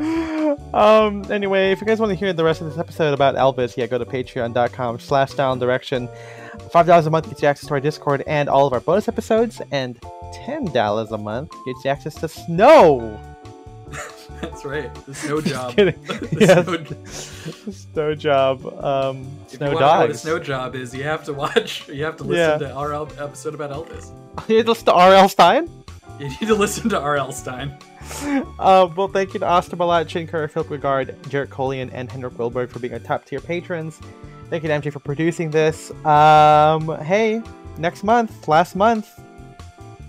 Um 0.00 1.24
anyway 1.30 1.72
if 1.72 1.80
you 1.80 1.86
guys 1.86 1.98
want 1.98 2.10
to 2.10 2.16
hear 2.16 2.32
the 2.32 2.44
rest 2.44 2.60
of 2.60 2.68
this 2.68 2.78
episode 2.78 3.12
about 3.14 3.34
elvis 3.34 3.76
yeah 3.76 3.86
go 3.86 3.98
to 3.98 4.04
patreon.com 4.04 4.98
slash 5.00 5.32
down 5.34 5.58
direction 5.58 6.08
five 6.70 6.86
dollars 6.86 7.06
a 7.06 7.10
month 7.10 7.28
gets 7.28 7.42
you 7.42 7.48
access 7.48 7.66
to 7.68 7.74
our 7.74 7.80
discord 7.80 8.22
and 8.26 8.48
all 8.48 8.66
of 8.66 8.72
our 8.72 8.80
bonus 8.80 9.08
episodes 9.08 9.60
and 9.72 9.98
ten 10.32 10.64
dollars 10.66 11.10
a 11.10 11.18
month 11.18 11.50
gets 11.66 11.84
you 11.84 11.90
access 11.90 12.14
to 12.14 12.28
snow 12.28 13.18
That's 14.40 14.64
right. 14.64 14.94
The 15.06 15.14
snow 15.14 15.40
job. 15.40 15.74
The 15.76 15.96
Yes. 16.38 16.64
snow- 17.64 17.72
snow 17.72 18.14
job 18.14 18.64
um 18.84 19.26
if 19.46 19.52
you 19.54 19.56
snow 19.58 19.66
want 19.66 19.78
to 19.78 19.80
know 19.80 19.98
what 19.98 20.10
a 20.10 20.14
snow 20.14 20.38
job 20.38 20.74
is, 20.76 20.94
you 20.94 21.02
have 21.04 21.24
to 21.24 21.32
watch. 21.32 21.88
You 21.92 22.04
have 22.04 22.16
to 22.18 22.24
listen 22.24 22.60
Yeah. 22.60 22.68
to 22.68 22.72
our 22.74 22.92
episode 22.94 23.54
about 23.54 23.70
Elvis. 23.72 24.12
you 24.48 24.62
listen 24.62 24.86
to 24.86 24.92
rl 24.94 25.28
stine 25.28 25.68
You 26.20 26.28
need 26.28 26.46
to 26.48 26.54
listen 26.54 26.88
to 26.90 27.00
R.L. 27.00 27.30
Stine. 27.32 27.76
Uh, 28.58 28.88
well, 28.96 29.08
thank 29.08 29.34
you 29.34 29.40
to 29.40 29.46
Oster 29.46 29.76
Balat, 29.76 30.06
Chinkar, 30.06 30.50
Philip 30.50 30.70
Regard, 30.70 31.16
Jarrett 31.28 31.50
Colian, 31.50 31.90
and 31.90 32.10
Henrik 32.10 32.34
Wilberg 32.34 32.70
for 32.70 32.78
being 32.78 32.92
our 32.92 32.98
top 32.98 33.24
tier 33.24 33.40
patrons. 33.40 34.00
Thank 34.50 34.62
you 34.62 34.68
to 34.68 34.74
MJ 34.74 34.92
for 34.92 34.98
producing 35.00 35.50
this. 35.50 35.90
Um, 36.04 36.96
hey, 37.02 37.42
next 37.78 38.02
month, 38.04 38.48
last 38.48 38.74
month, 38.76 39.08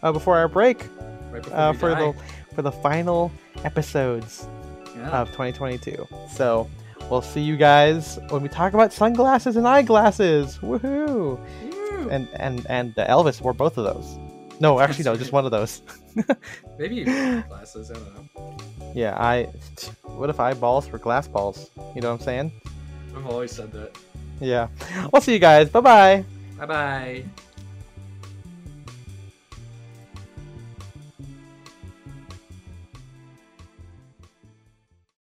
uh, 0.02 0.12
before 0.12 0.38
our 0.38 0.48
break, 0.48 0.86
Right 1.32 1.44
before 1.44 1.58
uh, 1.58 1.74
for 1.74 1.90
die. 1.92 2.00
the 2.12 2.56
for 2.56 2.62
the 2.62 2.72
final 2.72 3.32
episodes 3.64 4.48
Yeah. 4.96 5.10
of 5.22 5.28
2022. 5.30 6.08
So 6.32 6.70
we'll 7.10 7.22
see 7.22 7.42
you 7.42 7.58
guys 7.58 8.18
when 8.30 8.42
we 8.42 8.50
talk 8.50 8.74
about 8.74 8.92
sunglasses 8.94 9.56
and 9.58 9.68
eyeglasses. 9.68 10.58
Woohoo! 10.60 11.38
Woo. 11.38 12.10
And 12.10 12.28
and 12.36 12.66
and 12.70 12.96
Elvis 12.96 13.42
wore 13.42 13.54
both 13.54 13.78
of 13.78 13.84
those. 13.84 14.18
No, 14.60 14.80
actually, 14.80 15.06
no, 15.06 15.16
just 15.16 15.32
one 15.32 15.46
of 15.46 15.52
those. 15.52 15.82
Maybe 16.78 17.04
glasses. 17.04 17.92
I 17.92 17.94
don't 17.94 18.36
know. 18.36 18.58
Yeah, 18.94 19.16
I. 19.18 19.44
What 20.04 20.30
if 20.30 20.40
eyeballs 20.40 20.90
were 20.92 21.00
glass 21.00 21.28
balls? 21.28 21.70
You 21.96 22.02
know 22.02 22.12
what 22.12 22.20
I'm 22.20 22.26
saying? 22.26 22.52
I've 23.16 23.26
always 23.26 23.52
said 23.52 23.72
that. 23.72 23.98
Yeah. 24.40 24.68
We'll 25.12 25.22
see 25.22 25.34
you 25.34 25.40
guys. 25.40 25.70
Bye 25.70 25.82
bye. 25.82 26.26
Bye 26.58 26.66
bye. 26.66 27.24